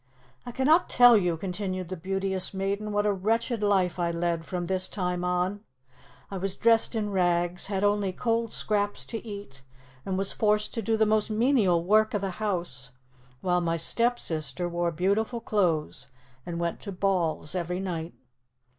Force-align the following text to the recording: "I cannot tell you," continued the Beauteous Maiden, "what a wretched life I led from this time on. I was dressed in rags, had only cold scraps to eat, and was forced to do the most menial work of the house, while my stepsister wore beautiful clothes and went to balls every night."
"I 0.47 0.51
cannot 0.51 0.89
tell 0.89 1.15
you," 1.15 1.37
continued 1.37 1.89
the 1.89 1.95
Beauteous 1.95 2.55
Maiden, 2.55 2.91
"what 2.91 3.05
a 3.05 3.13
wretched 3.13 3.61
life 3.61 3.99
I 3.99 4.09
led 4.09 4.47
from 4.47 4.65
this 4.65 4.89
time 4.89 5.23
on. 5.23 5.59
I 6.31 6.37
was 6.37 6.55
dressed 6.55 6.95
in 6.95 7.11
rags, 7.11 7.67
had 7.67 7.83
only 7.83 8.11
cold 8.11 8.51
scraps 8.51 9.05
to 9.05 9.23
eat, 9.23 9.61
and 10.03 10.17
was 10.17 10.33
forced 10.33 10.73
to 10.73 10.81
do 10.81 10.97
the 10.97 11.05
most 11.05 11.29
menial 11.29 11.83
work 11.83 12.15
of 12.15 12.21
the 12.21 12.31
house, 12.41 12.89
while 13.41 13.61
my 13.61 13.77
stepsister 13.77 14.67
wore 14.67 14.89
beautiful 14.89 15.39
clothes 15.39 16.07
and 16.47 16.59
went 16.59 16.79
to 16.81 16.91
balls 16.91 17.53
every 17.53 17.79
night." 17.79 18.15